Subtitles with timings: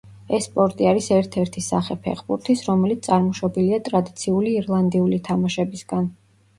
[0.35, 6.15] ეს სპორტი არის ერთ-ერთი სახე ფეხბურთის, რომელიც წარმოშობილია ტრადიციული ირლანდიური თამაშებისგან.